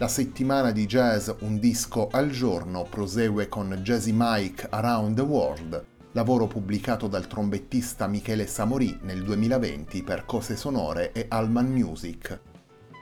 [0.00, 5.84] La settimana di jazz Un disco al giorno prosegue con Jazzy Mike Around the World,
[6.12, 12.40] lavoro pubblicato dal trombettista Michele Samorì nel 2020 per Cose Sonore e Alman Music.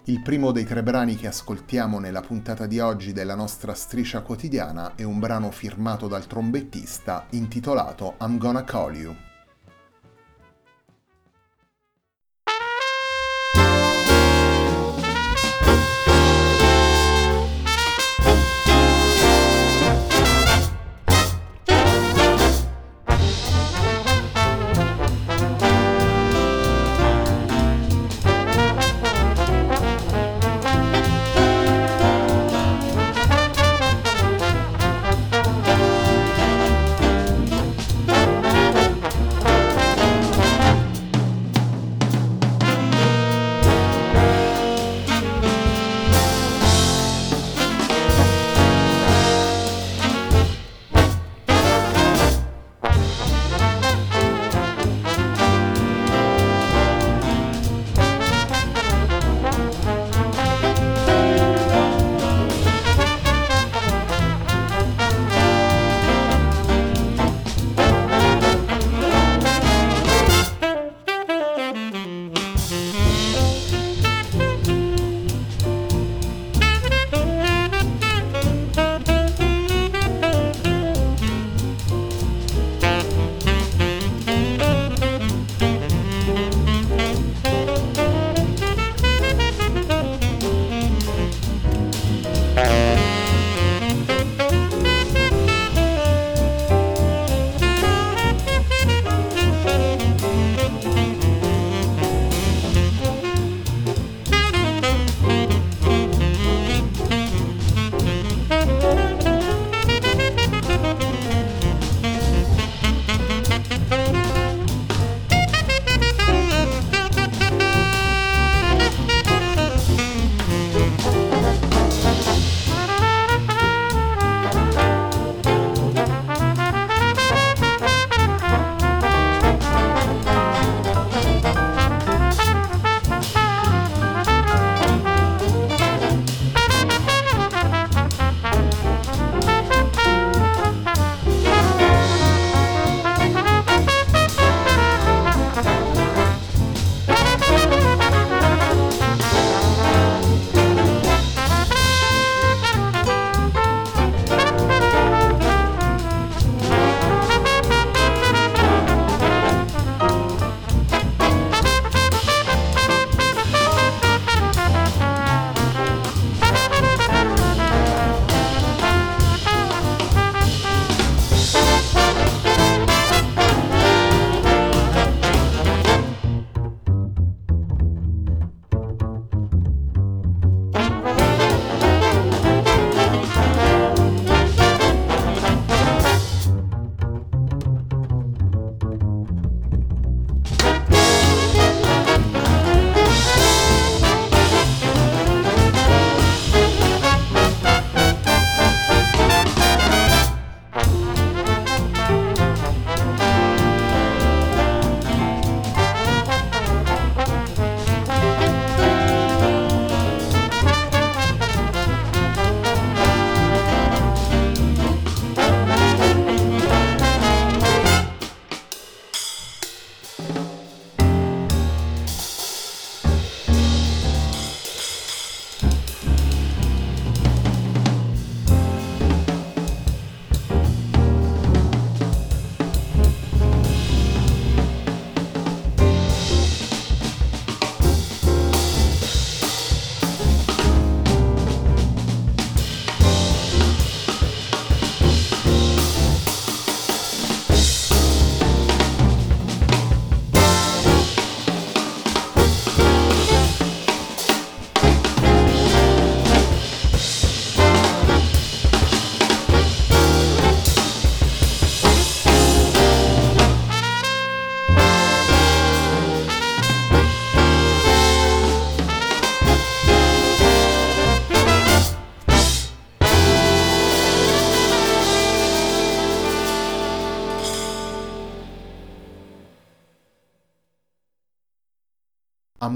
[0.07, 4.97] Il primo dei tre brani che ascoltiamo nella puntata di oggi della nostra striscia quotidiana
[4.97, 9.15] è un brano firmato dal trombettista intitolato I'm Gonna Call You.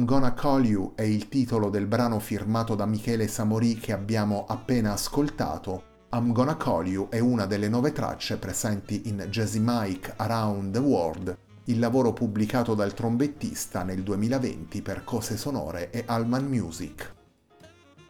[0.02, 4.46] I'm Gonna Call You è il titolo del brano firmato da Michele Samori che abbiamo
[4.48, 5.84] appena ascoltato.
[6.10, 10.80] I'm Gonna Call You è una delle nove tracce presenti in Jazzy Mike Around the
[10.80, 17.14] World, il lavoro pubblicato dal trombettista nel 2020 per Cose Sonore e Alman Music.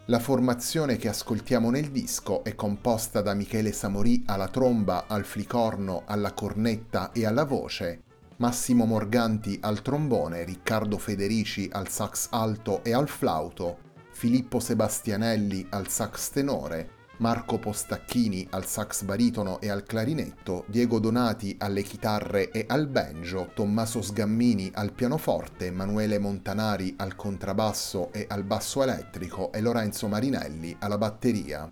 [0.07, 6.05] La formazione che ascoltiamo nel disco è composta da Michele Samori alla tromba, al flicorno,
[6.07, 8.05] alla cornetta e alla voce,
[8.37, 13.79] Massimo Morganti al trombone, Riccardo Federici al sax alto e al flauto,
[14.11, 21.57] Filippo Sebastianelli al sax tenore, Marco Postacchini al sax baritono e al clarinetto, Diego Donati
[21.59, 28.43] alle chitarre e al banjo, Tommaso Sgammini al pianoforte, Emanuele Montanari al contrabbasso e al
[28.43, 31.71] basso elettrico e Lorenzo Marinelli alla batteria.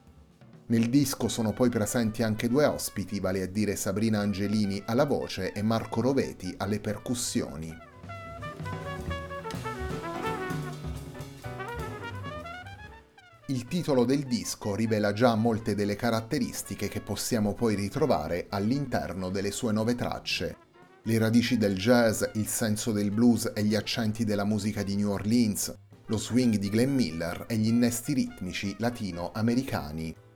[0.71, 5.53] Nel disco sono poi presenti anche due ospiti, vale a dire Sabrina Angelini alla voce
[5.53, 7.77] e Marco Roveti alle percussioni.
[13.49, 19.51] Il titolo del disco rivela già molte delle caratteristiche che possiamo poi ritrovare all'interno delle
[19.51, 20.57] sue nove tracce.
[21.03, 25.11] Le radici del jazz, il senso del blues e gli accenti della musica di New
[25.11, 25.75] Orleans,
[26.07, 30.29] lo swing di Glenn Miller e gli innesti ritmici latino-americani.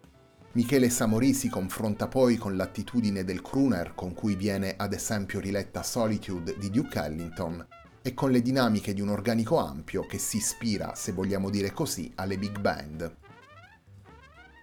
[0.54, 5.82] Michele Samori si confronta poi con l'attitudine del crooner con cui viene ad esempio riletta
[5.82, 7.66] Solitude di Duke Ellington
[8.00, 12.12] e con le dinamiche di un organico ampio che si ispira, se vogliamo dire così,
[12.14, 13.16] alle big band.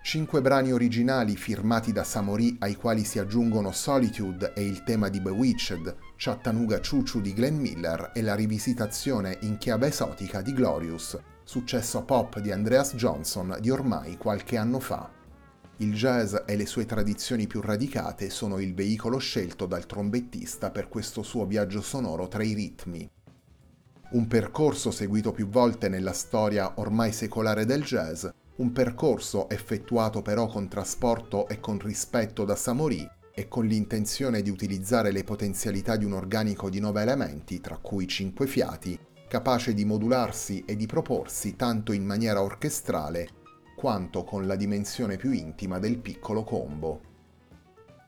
[0.01, 5.19] Cinque brani originali firmati da Samori ai quali si aggiungono Solitude e il tema di
[5.19, 12.01] Bewitched, Chattanooga Choo di Glenn Miller e la rivisitazione in chiave esotica di Glorious, successo
[12.03, 15.19] pop di Andreas Johnson di ormai qualche anno fa.
[15.81, 20.87] Il jazz e le sue tradizioni più radicate sono il veicolo scelto dal trombettista per
[20.87, 23.09] questo suo viaggio sonoro tra i ritmi.
[24.11, 30.45] Un percorso seguito più volte nella storia ormai secolare del jazz, un percorso effettuato però
[30.45, 36.05] con trasporto e con rispetto da Samori e con l'intenzione di utilizzare le potenzialità di
[36.05, 41.55] un organico di nove elementi, tra cui cinque fiati, capace di modularsi e di proporsi
[41.55, 43.39] tanto in maniera orchestrale
[43.81, 47.01] quanto con la dimensione più intima del piccolo combo.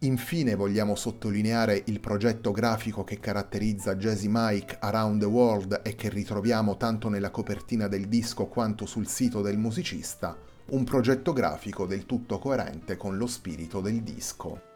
[0.01, 6.10] Infine vogliamo sottolineare il progetto grafico che caratterizza Jazzy Mike Around the World e che
[6.10, 10.38] ritroviamo tanto nella copertina del disco quanto sul sito del musicista,
[10.68, 14.73] un progetto grafico del tutto coerente con lo spirito del disco.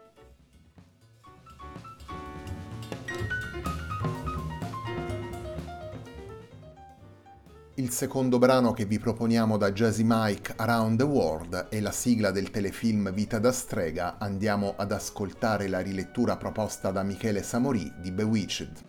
[7.78, 12.32] Il secondo brano che vi proponiamo da Jazzy Mike Around the World è la sigla
[12.32, 14.18] del telefilm Vita da strega.
[14.18, 18.87] Andiamo ad ascoltare la rilettura proposta da Michele Samori di Bewitched.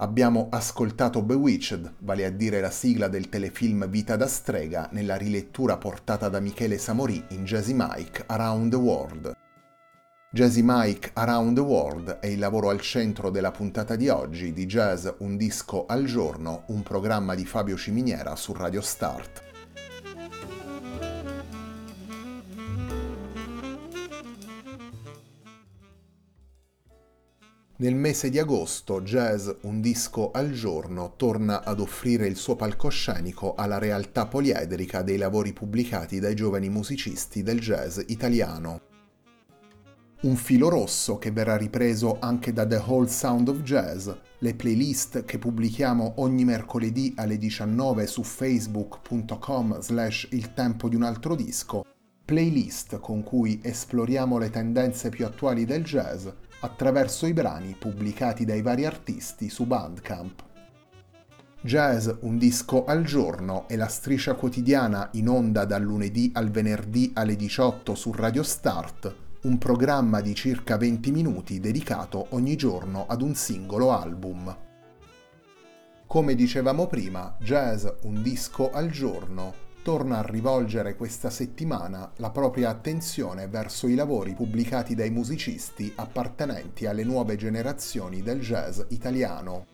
[0.00, 5.76] Abbiamo ascoltato Bewitched, vale a dire la sigla del telefilm Vita da strega, nella rilettura
[5.76, 9.36] portata da Michele Samorì in Jazzy Mike Around the World.
[10.30, 14.66] Jazzy Mike Around the World è il lavoro al centro della puntata di oggi di
[14.66, 19.47] Jazz Un disco al giorno, un programma di Fabio Ciminiera su Radio Start.
[27.80, 33.54] Nel mese di agosto Jazz Un disco al giorno torna ad offrire il suo palcoscenico
[33.54, 38.80] alla realtà poliedrica dei lavori pubblicati dai giovani musicisti del jazz italiano.
[40.22, 45.24] Un filo rosso che verrà ripreso anche da The Whole Sound of Jazz, le playlist
[45.24, 51.84] che pubblichiamo ogni mercoledì alle 19 su facebook.com slash il tempo di un altro disco,
[52.24, 56.26] playlist con cui esploriamo le tendenze più attuali del jazz
[56.60, 60.42] attraverso i brani pubblicati dai vari artisti su Bandcamp.
[61.60, 67.10] Jazz Un disco al giorno è la striscia quotidiana in onda dal lunedì al venerdì
[67.14, 73.22] alle 18 su Radio Start, un programma di circa 20 minuti dedicato ogni giorno ad
[73.22, 74.56] un singolo album.
[76.06, 82.68] Come dicevamo prima, Jazz Un disco al giorno torna a rivolgere questa settimana la propria
[82.68, 89.66] attenzione verso i lavori pubblicati dai musicisti appartenenti alle nuove generazioni del jazz italiano.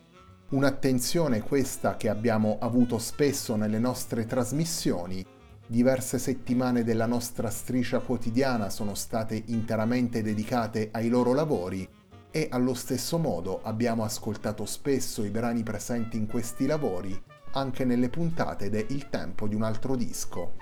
[0.49, 5.25] Un'attenzione questa che abbiamo avuto spesso nelle nostre trasmissioni.
[5.67, 11.87] Diverse settimane della nostra striscia quotidiana sono state interamente dedicate ai loro lavori
[12.31, 18.09] e allo stesso modo abbiamo ascoltato spesso i brani presenti in questi lavori anche nelle
[18.09, 20.53] puntate de Il tempo di un altro disco.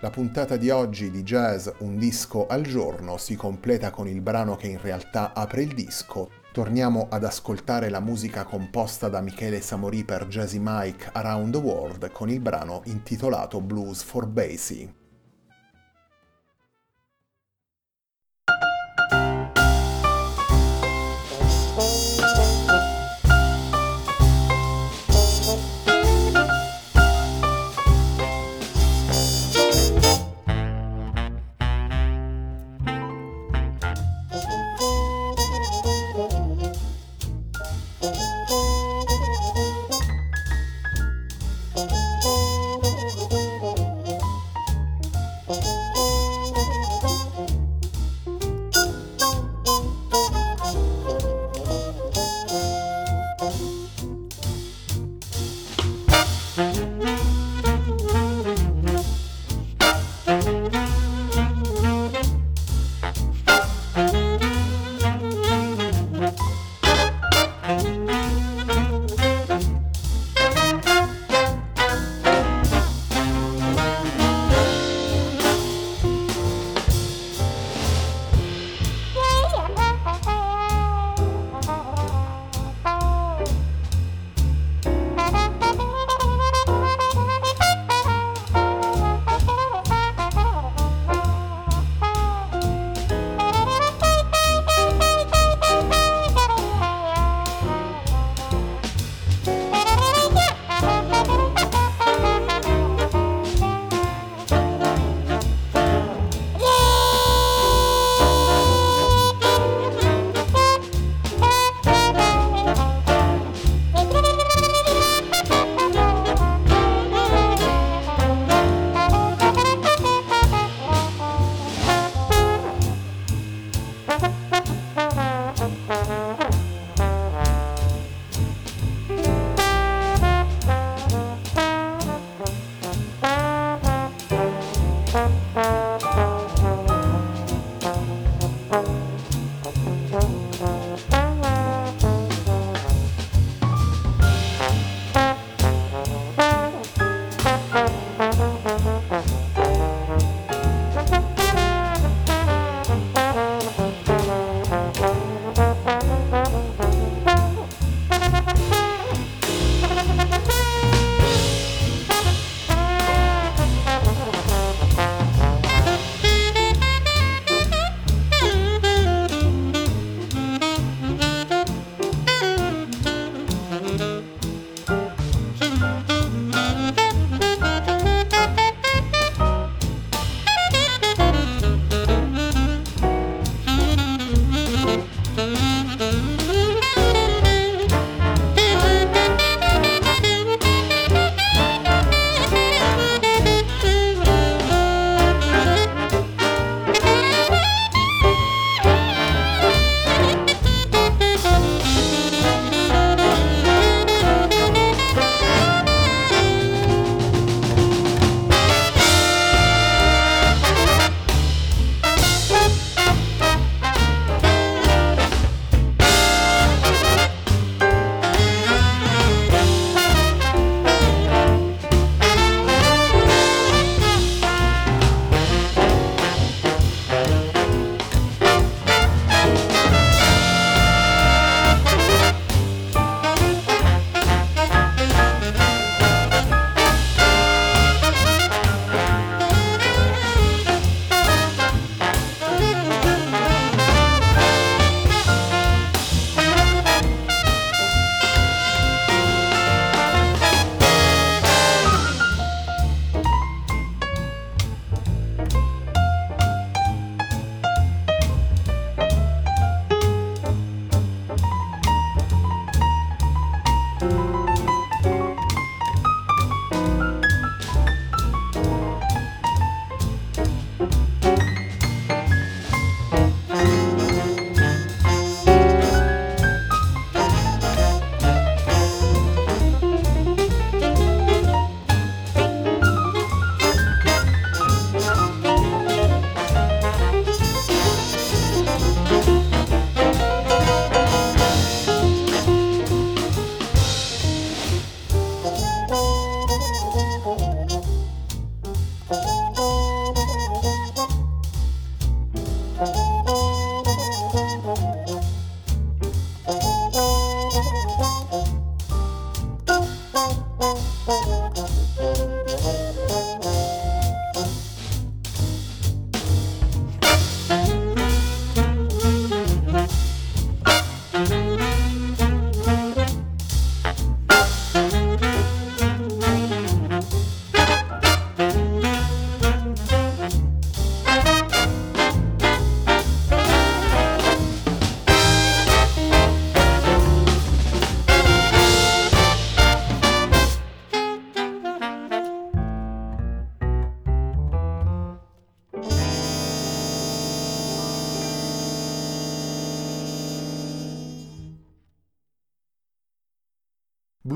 [0.00, 4.56] La puntata di oggi di Jazz Un disco al giorno si completa con il brano
[4.56, 6.30] che in realtà apre il disco.
[6.50, 12.10] Torniamo ad ascoltare la musica composta da Michele Samorì per Jazzy Mike Around the World
[12.10, 15.01] con il brano intitolato Blues for Basie.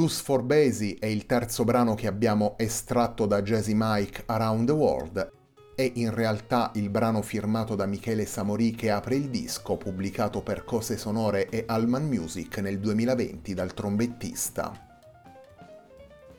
[0.07, 4.73] Blues for Basie è il terzo brano che abbiamo estratto da Jazzy Mike Around the
[4.73, 5.33] World.
[5.75, 10.63] È in realtà il brano firmato da Michele Samori che apre il disco, pubblicato per
[10.63, 14.73] Cose Sonore e Allman Music nel 2020 dal trombettista.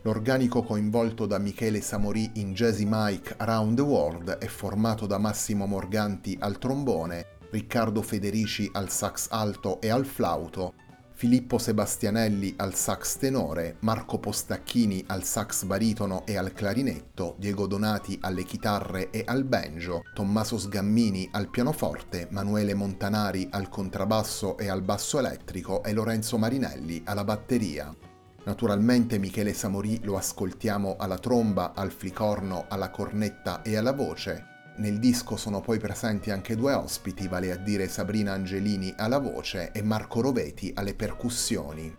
[0.04, 5.66] L'organico coinvolto da Michele Samori in Jazzy Mike Around the World è formato da Massimo
[5.66, 10.74] Morganti al trombone, Riccardo Federici al sax alto e al flauto,
[11.18, 18.20] Filippo Sebastianelli al sax tenore, Marco Postacchini al sax baritono e al clarinetto, Diego Donati
[18.22, 24.84] alle chitarre e al banjo, Tommaso Sgammini al pianoforte, Manuele Montanari al contrabbasso e al
[24.84, 27.92] basso elettrico e Lorenzo Marinelli alla batteria.
[28.44, 35.00] Naturalmente Michele Samori lo ascoltiamo alla tromba, al flicorno, alla cornetta e alla voce, nel
[35.00, 39.82] disco sono poi presenti anche due ospiti, vale a dire Sabrina Angelini alla voce e
[39.82, 41.96] Marco Roveti alle percussioni.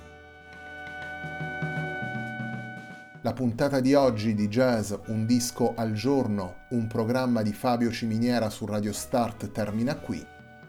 [3.23, 8.49] La puntata di oggi di Jazz Un disco al giorno, un programma di Fabio Ciminiera
[8.49, 10.25] su Radio Start termina qui.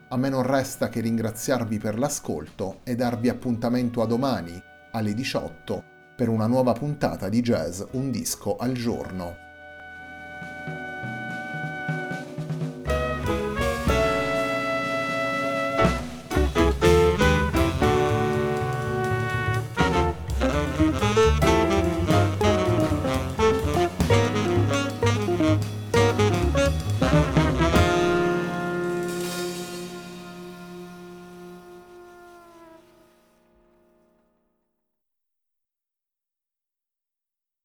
[0.09, 4.59] A me non resta che ringraziarvi per l'ascolto e darvi appuntamento a domani
[4.91, 5.83] alle 18
[6.15, 9.48] per una nuova puntata di Jazz Un disco al giorno.